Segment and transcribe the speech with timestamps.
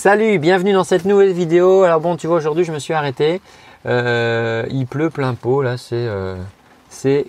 [0.00, 1.82] Salut, bienvenue dans cette nouvelle vidéo.
[1.82, 3.40] Alors bon, tu vois, aujourd'hui je me suis arrêté.
[3.84, 6.36] Euh, il pleut plein pot, là, c'est euh,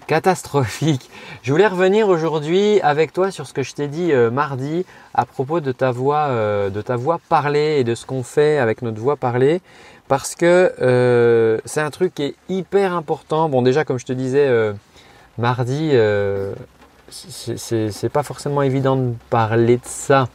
[0.06, 1.09] catastrophique.
[1.42, 4.85] Je voulais revenir aujourd'hui avec toi sur ce que je t'ai dit euh, mardi
[5.16, 6.29] à propos de ta voix,
[6.69, 9.61] de ta voix parlée et de ce qu'on fait avec notre voix parlée,
[10.07, 13.49] parce que c'est un truc qui est hyper important.
[13.49, 14.47] Bon, déjà, comme je te disais
[15.39, 15.93] mardi,
[17.09, 20.27] c'est pas forcément évident de parler de ça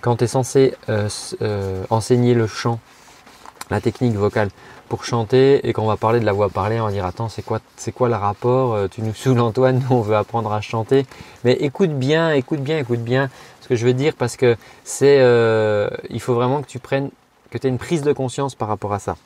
[0.00, 1.08] quand tu es censé euh,
[1.42, 2.80] euh, enseigner le chant,
[3.70, 4.48] la technique vocale
[4.88, 7.42] pour chanter et qu'on va parler de la voix parlée, on va dire attends c'est
[7.42, 10.60] quoi c'est quoi le rapport euh, Tu nous saoules Antoine, nous on veut apprendre à
[10.60, 11.06] chanter.
[11.44, 15.18] Mais écoute bien, écoute bien, écoute bien ce que je veux dire parce que c'est
[16.10, 17.10] il faut vraiment que tu prennes
[17.50, 19.16] que tu aies une prise de conscience par rapport à ça.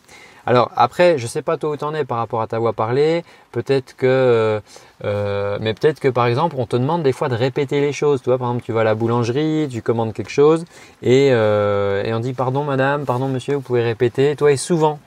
[0.47, 2.73] Alors après, je sais pas toi où tu en es par rapport à ta voix
[2.73, 3.25] parlée.
[3.53, 4.61] Peut-être que, euh,
[5.05, 8.21] euh, mais peut-être que par exemple, on te demande des fois de répéter les choses.
[8.21, 10.65] Tu vois, par exemple, tu vas à la boulangerie, tu commandes quelque chose
[11.03, 14.37] et, euh, on dit pardon madame, pardon monsieur, vous pouvez répéter.
[14.37, 14.99] Toi et souvent,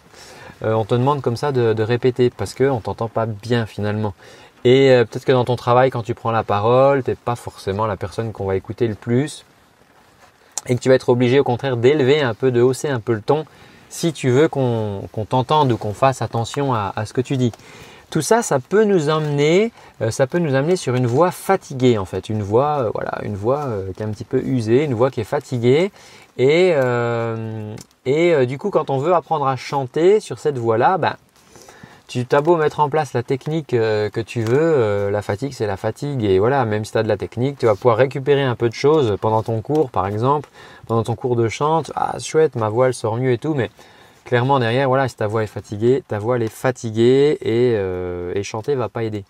[0.64, 4.14] on te demande comme ça de, répéter parce qu'on t'entend pas bien finalement.
[4.66, 7.86] Et peut-être que dans ton travail, quand tu prends la parole, tu n'es pas forcément
[7.86, 9.46] la personne qu'on va écouter le plus
[10.66, 13.14] et que tu vas être obligé au contraire d'élever un peu, de hausser un peu
[13.14, 13.46] le ton
[13.90, 17.52] si tu veux qu'on t'entende ou qu'on fasse attention à, ce que tu dis.
[18.10, 21.98] Tout ça, ça peut nous amener, euh, ça peut nous amener sur une voix fatiguée
[21.98, 24.86] en fait, une voix, euh, voilà, une voix euh, qui est un petit peu usée,
[24.86, 25.92] une voix qui est fatiguée.
[26.38, 26.76] Et,
[28.06, 31.16] et du coup, quand on veut apprendre à chanter sur cette voix-là, ben,
[32.08, 35.78] tu as beau mettre en place la technique que tu veux, la fatigue c'est la
[35.78, 38.56] fatigue et voilà, même si tu as de la technique, tu vas pouvoir récupérer un
[38.56, 40.50] peu de choses pendant ton cours par exemple,
[40.88, 43.70] pendant ton cours de chant, ah chouette, ma voix elle sort mieux et tout, mais
[44.26, 48.34] clairement derrière, voilà, si ta voix est fatiguée, ta voix elle est fatiguée et, euh,
[48.36, 49.26] et chanter va pas aider.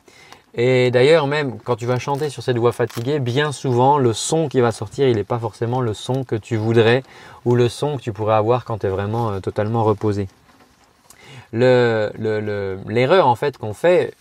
[0.59, 4.47] Et d'ailleurs, même quand tu vas chanter sur cette voix fatiguée, bien souvent, le son
[4.47, 7.03] qui va sortir, il n'est pas forcément le son que tu voudrais
[7.45, 10.27] ou le son que tu pourrais avoir quand tu es vraiment euh, totalement reposé.
[11.53, 14.13] L'erreur le, en fait qu'on fait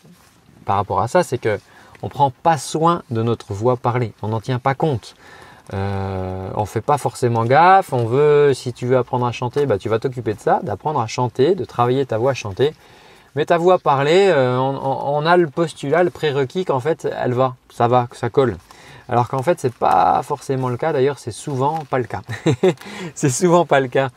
[0.64, 1.58] par rapport à ça, c'est que
[2.02, 5.14] on prend pas soin de notre voix parlée, on n'en tient pas compte.
[5.74, 7.92] Euh, on fait pas forcément gaffe.
[7.92, 11.00] On veut, si tu veux apprendre à chanter, bah, tu vas t'occuper de ça, d'apprendre
[11.00, 12.72] à chanter, de travailler ta voix à chanter.
[13.34, 17.54] Mais ta voix parlée, euh, on, a le postulat, le prérequis qu'en fait, elle va,
[17.70, 18.56] ça va, que ça colle.
[19.08, 20.92] Alors qu'en fait, c'est pas forcément le cas.
[20.92, 22.22] D'ailleurs, c'est souvent pas le cas.
[23.14, 24.08] c'est souvent pas le cas.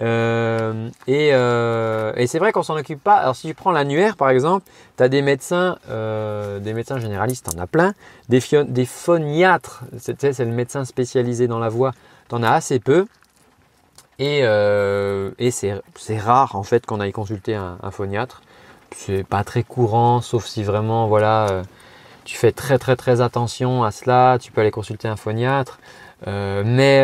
[0.00, 3.16] Euh, euh, et, c'est vrai qu'on s'en occupe pas.
[3.16, 4.66] Alors si tu prends l'annuaire par exemple,
[4.96, 7.94] tu as des médecins, euh, des médecins généralistes, en as plein,
[8.28, 11.92] des, des phoniatres, c'est le médecin spécialisé dans la voix,
[12.28, 13.06] tu en as assez peu.
[14.20, 18.42] Et, et c'est rare en fait qu'on aille consulter un, un phoniatre.
[18.96, 21.62] C'est pas très courant, sauf si vraiment voilà,
[22.28, 24.36] tu fais très très très attention à cela.
[24.38, 25.78] Tu peux aller consulter un phoniatre.
[26.26, 27.02] mais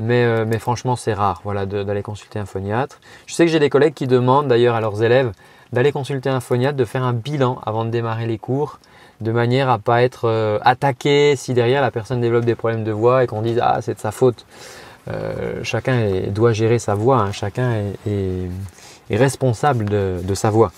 [0.00, 3.00] euh, mais, franchement, c'est rare voilà, d'aller consulter un phoniatre.
[3.26, 5.32] Je sais que j'ai des collègues qui demandent d'ailleurs à leurs élèves
[5.72, 8.80] d'aller consulter un phoniatre, de faire un bilan avant de démarrer les cours,
[9.20, 12.90] de manière à pas être euh, attaqué si derrière la personne développe des problèmes de
[12.90, 14.46] voix et qu'on dise ah c'est de sa faute.
[15.08, 17.32] Euh, chacun doit gérer sa voix, hein.
[17.32, 17.70] chacun
[18.06, 20.72] est, responsable de sa voix.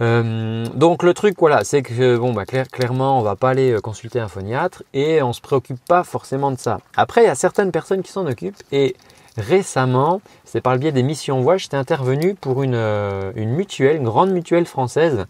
[0.00, 3.80] Euh, donc le truc voilà, c'est que bon bah clairement on va pas aller euh,
[3.80, 6.78] consulter un phoniatre et on se préoccupe pas forcément de ça.
[6.96, 8.94] Après il y a certaines personnes qui s'en occupent et
[9.36, 13.96] récemment, c'est par le biais des missions voix, j'étais intervenu pour une, euh, une, mutuelle,
[13.96, 15.26] une grande mutuelle française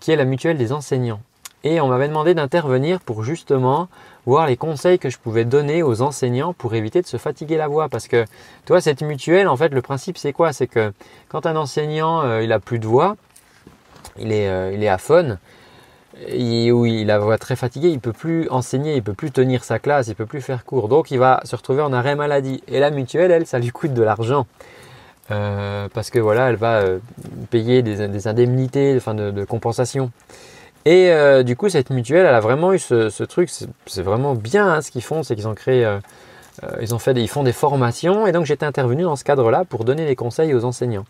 [0.00, 1.18] qui est la mutuelle des enseignants.
[1.64, 3.88] Et on m'avait demandé d'intervenir pour justement
[4.24, 7.66] voir les conseils que je pouvais donner aux enseignants pour éviter de se fatiguer la
[7.66, 7.88] voix.
[7.88, 8.24] Parce que,
[8.66, 10.52] toi, cette mutuelle, en fait, le principe, c'est quoi?
[10.52, 10.92] C'est que
[11.28, 13.16] quand un enseignant, il a plus de voix,
[14.18, 15.38] il est, euh, il est aphone,
[16.28, 19.64] il, oui, il a voix très fatiguée, il peut plus enseigner, il peut plus tenir
[19.64, 20.88] sa classe, il peut plus faire cours.
[20.88, 22.62] Donc il va se retrouver en arrêt maladie.
[22.68, 24.46] Et la mutuelle, elle, ça lui coûte de l'argent.
[25.30, 26.98] Euh, parce que voilà, elle va euh,
[27.50, 30.12] payer des, indemnités, enfin de, compensation.
[30.86, 31.10] Et
[31.44, 33.50] du coup, cette mutuelle, elle a vraiment eu ce, truc.
[33.86, 35.90] C'est vraiment bien hein, ce qu'ils font, c'est qu'ils ont créé,
[36.78, 38.26] ils ont fait, ils font des formations.
[38.26, 41.06] Et donc j'étais intervenu dans ce cadre-là pour donner des conseils aux enseignants.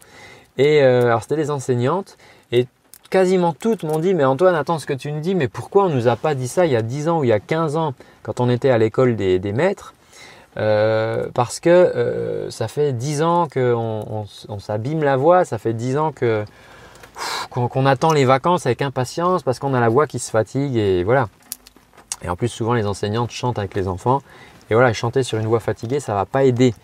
[0.58, 2.16] Et alors c'était des enseignantes
[2.52, 2.68] et
[3.14, 5.88] quasiment toutes m'ont dit, mais Antoine, attends ce que tu nous dis, mais pourquoi on
[5.88, 7.38] ne nous a pas dit ça il y a 10 ans ou il y a
[7.38, 7.94] 15 ans
[8.24, 9.94] quand on était à l'école des, maîtres
[10.56, 15.74] euh, parce que euh, ça fait 10 ans qu'on on, s'abîme la voix, ça fait
[15.74, 16.12] 10 ans
[17.50, 21.04] qu'on attend les vacances avec impatience parce qu'on a la voix qui se fatigue et
[21.04, 21.28] voilà.
[22.24, 24.22] Et en plus souvent les enseignantes chantent avec les enfants
[24.70, 26.74] et voilà, chanter sur une voix fatiguée, ça va pas aider.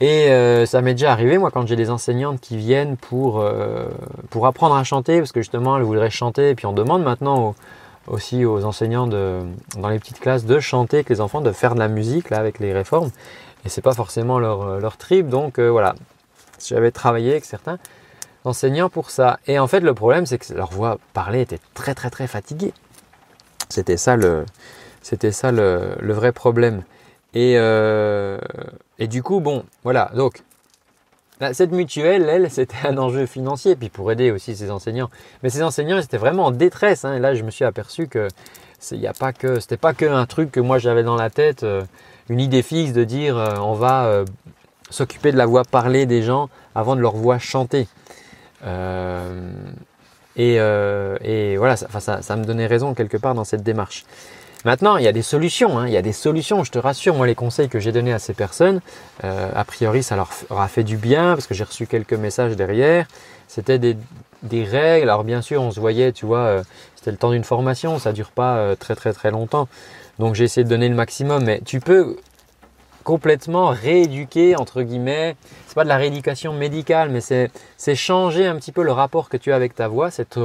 [0.00, 3.88] Et euh, ça m'est déjà arrivé, moi, quand j'ai des enseignantes qui viennent pour, euh,
[4.30, 7.54] pour apprendre à chanter, parce que justement, elles voudraient chanter, et puis on demande maintenant
[8.06, 11.80] aussi aux enseignants dans les petites classes de chanter avec les enfants, de faire de
[11.80, 13.10] la musique là, avec les réformes.
[13.64, 15.28] et c'est pas forcément leur, leur trip.
[15.28, 15.96] Donc voilà,
[16.64, 17.78] j'avais travaillé avec certains
[18.44, 19.40] enseignants pour ça.
[19.46, 22.72] Et en fait, le problème, c'est que leur voix parlée était très très très fatiguée.
[23.68, 24.44] C'était ça le,
[25.02, 26.82] c'était ça le, vrai problème.
[27.34, 27.54] Et,
[28.98, 30.10] et du coup, bon, voilà.
[30.14, 30.42] Donc,
[31.38, 35.10] bah, cette mutuelle, elle, c'était un enjeu financier, puis pour aider aussi ses enseignants.
[35.42, 37.04] Mais ces enseignants, ils étaient vraiment en détresse.
[37.04, 37.14] Hein.
[37.14, 38.28] Et là, je me suis aperçu que
[38.92, 41.82] il pas que, c'était pas qu'un truc que moi j'avais dans la tête, euh,
[42.28, 44.24] une idée fixe de dire euh, on va euh,
[44.90, 47.88] s'occuper de la voix parlée des gens avant de leur voix chanter.
[50.36, 50.58] Et,
[51.56, 54.04] voilà, ça, ça, me donnait raison quelque part dans cette démarche.
[54.64, 55.78] Maintenant, il y a des solutions.
[55.78, 55.86] Hein.
[55.86, 57.14] Il y a des solutions, je te rassure.
[57.14, 58.80] Moi, les conseils que j'ai donnés à ces personnes,
[59.24, 62.56] euh, a priori, ça leur aura fait du bien parce que j'ai reçu quelques messages
[62.56, 63.06] derrière.
[63.48, 63.96] C'était des,
[64.64, 65.08] règles.
[65.08, 66.62] Alors, bien sûr, on se voyait, tu vois, euh,
[66.96, 67.98] c'était le temps d'une formation.
[67.98, 69.68] Ça ne dure pas euh, très, très, très longtemps.
[70.18, 71.44] Donc, j'ai essayé de donner le maximum.
[71.44, 72.16] Mais tu peux
[73.06, 75.36] complètement rééduquer, entre guillemets.
[75.68, 79.36] C'est pas de la rééducation médicale, mais c'est changer un petit peu le rapport que
[79.36, 80.10] tu as avec ta voix.
[80.10, 80.40] C'est te,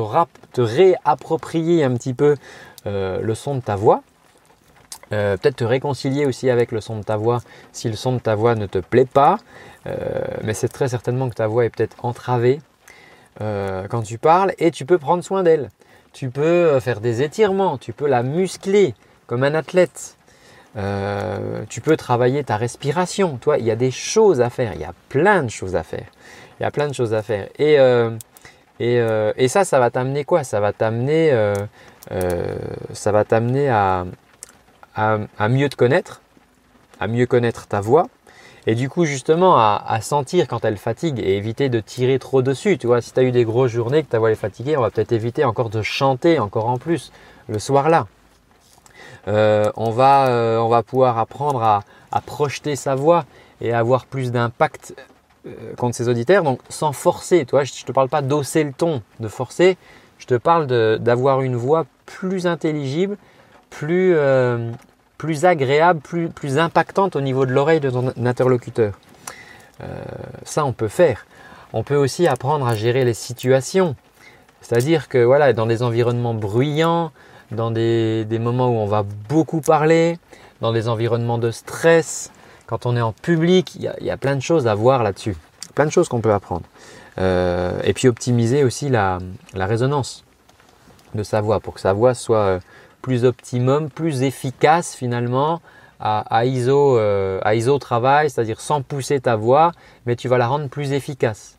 [0.54, 2.36] te réapproprier un petit peu
[2.86, 4.04] le son de ta voix.
[5.14, 7.42] Euh, peut-être te réconcilier aussi avec le son de ta voix
[7.74, 9.38] si le son de ta voix ne te plaît pas.
[9.88, 12.62] Euh, mais c'est très certainement que ta voix est peut-être entravée
[13.42, 15.70] euh, quand tu parles et tu peux prendre soin d'elle.
[16.14, 18.96] Tu peux faire des étirements, tu peux la muscler
[19.28, 20.18] comme un athlète.
[21.70, 23.38] tu peux travailler ta respiration.
[23.38, 24.74] Toi, il y a des choses à faire.
[24.76, 26.06] Il y a plein de choses à faire.
[26.60, 27.48] Il y a plein de choses à faire.
[27.60, 27.76] Et,
[28.80, 29.02] et,
[29.38, 30.44] et ça, ça va t'amener quoi?
[30.44, 31.32] Ça va t'amener,
[32.10, 34.06] ça va t'amener à,
[35.50, 36.22] mieux te connaître,
[37.00, 38.08] à mieux connaître ta voix,
[38.68, 42.78] et du coup justement à, sentir quand elle fatigue et éviter de tirer trop dessus.
[42.78, 44.82] Tu vois, si tu as eu des grosses journées, que ta voix est fatiguée, on
[44.82, 47.12] va peut-être éviter encore de chanter encore en plus
[47.48, 48.08] le soir-là.
[49.28, 51.84] Euh, on, va, euh, on va pouvoir apprendre à,
[52.26, 53.26] projeter sa voix
[53.62, 54.96] et avoir plus d'impact
[55.48, 57.46] euh, contre ses auditeurs, donc sans forcer.
[57.46, 59.78] Tu vois, je ne te parle pas d'osser le ton, de forcer,
[60.22, 60.68] je te parle
[61.00, 63.18] d'avoir une voix plus intelligible
[63.72, 64.72] plus, euh,
[65.42, 68.94] agréable, plus, impactante au niveau de l'oreille de ton interlocuteur.
[69.82, 69.88] Euh,
[70.44, 71.26] ça, on peut faire.
[71.74, 73.96] On peut aussi apprendre à gérer les situations.
[74.62, 77.12] C'est-à-dire que voilà, dans des environnements bruyants,
[77.52, 80.20] dans des, des, moments où on va beaucoup parler,
[80.60, 82.32] dans des environnements de stress,
[82.68, 85.36] quand on est en public, il y, a, plein de choses à voir là-dessus.
[85.74, 86.64] Plein de choses qu'on peut apprendre.
[87.18, 89.20] Euh, et puis optimiser aussi la,
[89.54, 90.24] résonance
[91.14, 92.60] de sa voix pour que sa voix soit
[93.02, 95.62] plus optimum, plus efficace finalement
[96.00, 99.72] à, ISO, euh, à ISO travail, c'est-à-dire sans pousser ta voix,
[100.06, 101.58] mais tu vas la rendre plus efficace.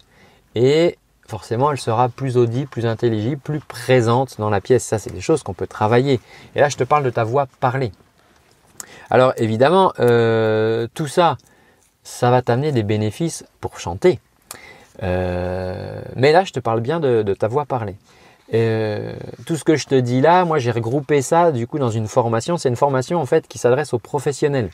[0.56, 4.84] Et forcément, elle sera plus audible, plus intelligible, plus présente dans la pièce.
[4.84, 6.20] Ça, c'est des choses qu'on peut travailler.
[6.56, 7.92] Et là, je te parle de ta voix parlée.
[9.10, 11.36] Alors évidemment, euh, tout ça,
[12.02, 14.18] ça va t'amener des bénéfices pour chanter.
[15.02, 17.96] Euh, mais là, je te parle bien de ta voix parlée.
[18.54, 19.14] Euh,
[19.46, 22.06] tout ce que je te dis là, moi j'ai regroupé ça du coup dans une
[22.06, 22.58] formation.
[22.58, 24.70] C'est une formation en fait qui s'adresse aux professionnels.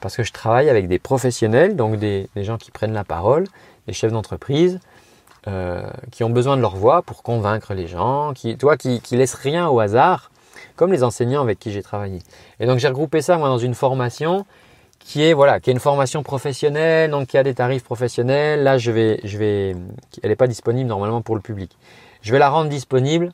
[0.00, 3.46] Parce que je travaille avec des professionnels, donc des, gens qui prennent la parole,
[3.86, 4.80] des chefs d'entreprise,
[5.46, 9.16] euh, qui ont besoin de leur voix pour convaincre les gens, qui, toi, qui, qui
[9.18, 10.30] laissent rien au hasard,
[10.76, 12.20] comme les enseignants avec qui j'ai travaillé.
[12.60, 14.46] Et donc j'ai regroupé ça moi dans une formation
[15.00, 18.62] qui est voilà, qui est une formation professionnelle, donc qui a des tarifs professionnels.
[18.62, 19.74] Là, je vais, je vais,
[20.22, 21.76] elle n'est pas disponible normalement pour le public.
[22.22, 23.32] Je vais la rendre disponible.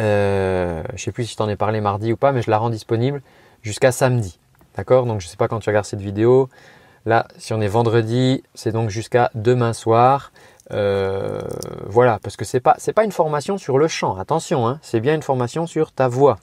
[0.00, 2.58] Euh, je sais plus si je t'en ai parlé mardi ou pas, mais je la
[2.58, 3.22] rends disponible
[3.62, 4.38] jusqu'à samedi.
[4.76, 5.06] D'accord?
[5.06, 6.48] Donc je ne sais pas quand tu regardes cette vidéo.
[7.06, 10.32] Là, si on est vendredi, c'est donc jusqu'à demain soir.
[10.72, 11.42] Euh,
[11.86, 14.16] voilà, parce que c'est pas pas une formation sur le chant.
[14.16, 16.38] Attention, hein, c'est bien une formation sur ta voix.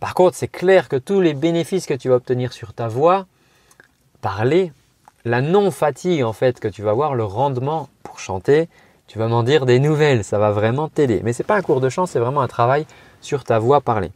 [0.00, 3.26] Par contre, c'est clair que tous les bénéfices que tu vas obtenir sur ta voix,
[4.20, 4.72] parler,
[5.24, 8.68] la non fatigue en fait que tu vas avoir, le rendement pour chanter,
[9.06, 11.20] tu vas m'en dire des nouvelles, ça va vraiment t'aider.
[11.24, 12.86] Mais ce n'est pas un cours de chant, c'est vraiment un travail
[13.20, 14.10] sur ta voix parlée.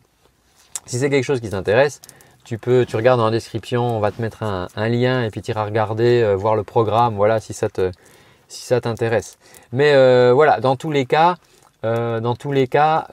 [0.86, 2.00] Si c'est quelque chose qui t'intéresse,
[2.44, 5.42] tu peux, tu regardes dans la description, on va te mettre un, lien et puis
[5.42, 7.68] tu iras regarder, euh, voir le programme, voilà, si ça
[8.48, 9.38] si ça t'intéresse.
[9.72, 11.36] Mais euh, voilà, dans tous les cas,
[11.84, 13.06] euh, dans tous les cas,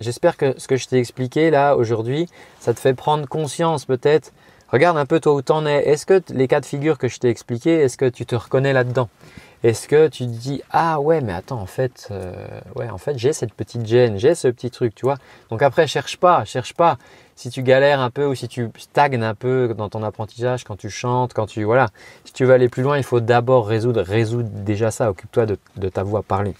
[0.00, 2.28] j'espère que ce que je t'ai expliqué là aujourd'hui,
[2.60, 4.32] ça te fait prendre conscience peut-être.
[4.70, 5.88] Regarde un peu toi où t'en es.
[5.88, 8.72] Est-ce que les cas de figure que je t'ai expliqué, est-ce que tu te reconnais
[8.72, 9.08] là-dedans?
[9.64, 13.32] Est-ce que tu te dis ah ouais mais attends en fait euh, en fait j'ai
[13.32, 15.16] cette petite gêne, j'ai ce petit truc, tu vois.
[15.50, 16.96] Donc après cherche pas, cherche pas.
[17.34, 20.76] Si tu galères un peu ou si tu stagnes un peu dans ton apprentissage quand
[20.76, 21.88] tu chantes, quand tu voilà,
[22.24, 25.10] si tu veux aller plus loin, il faut d'abord résoudre résoudre déjà ça.
[25.10, 26.54] Occupe-toi de, ta voix parler.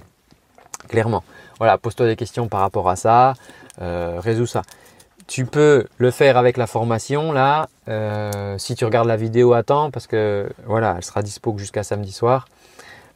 [0.88, 1.22] Clairement.
[1.58, 3.34] Voilà, pose-toi des questions par rapport à ça,
[3.80, 4.62] euh, résous ça.
[5.26, 7.68] tu peux le faire avec la formation là,
[8.58, 12.12] si tu regardes la vidéo à temps, parce que voilà, elle sera dispo jusqu'à samedi
[12.12, 12.48] soir.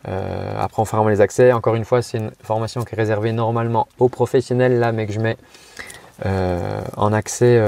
[0.04, 1.52] après, on fera les accès.
[1.52, 5.12] Encore une fois, c'est une formation qui est réservée normalement aux professionnels là, mais que
[5.12, 5.38] je mets
[6.96, 7.58] en accès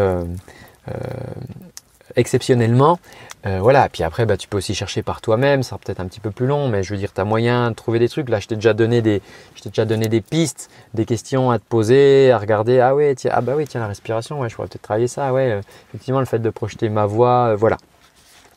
[2.16, 2.98] exceptionnellement.
[3.46, 6.06] Euh, voilà, puis après, bah, tu peux aussi chercher par toi-même, ça sera peut-être un
[6.06, 8.28] petit peu plus long, mais je veux dire, tu as moyen de trouver des trucs.
[8.30, 9.20] Là, je t'ai déjà donné des,
[9.54, 12.80] je t'ai déjà donné des pistes, des questions à te poser, à regarder.
[12.80, 15.32] Ah ouais, tiens, ah bah oui, tiens, la respiration, je pourrais peut-être travailler ça.
[15.32, 17.76] Ouais, euh, effectivement, le fait de projeter ma voix, euh, voilà.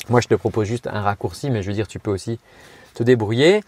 [0.09, 2.39] Moi, je te propose juste un raccourci, mais je veux dire, tu peux aussi
[2.93, 3.61] te débrouiller.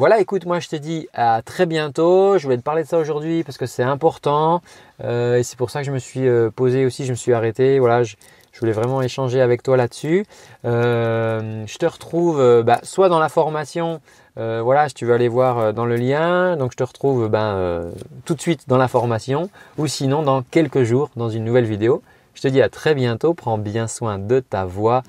[0.00, 2.38] Voilà, écoute, moi je te dis à très bientôt.
[2.38, 4.62] Je voulais te parler de ça aujourd'hui parce que c'est important
[5.04, 6.26] et c'est pour ça que je me suis
[6.56, 7.78] posé aussi, je me suis arrêté.
[7.78, 8.16] Voilà, je,
[8.60, 10.24] voulais vraiment échanger avec toi là-dessus.
[10.64, 14.00] Euh, je te retrouve euh, bah, soit dans la formation,
[14.38, 17.90] euh, voilà, si tu veux aller voir dans le lien, donc je te retrouve ben,
[18.24, 22.02] tout de suite dans la formation, ou sinon dans quelques jours dans une nouvelle vidéo.
[22.32, 25.02] Je te dis à très bientôt, prends bien soin de ta voix,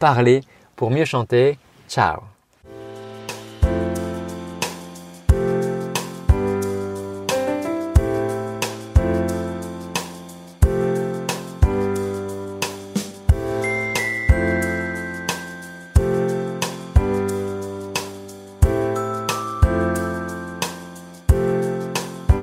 [0.00, 0.42] parler
[0.74, 1.60] pour mieux chanter.
[1.88, 2.35] Ciao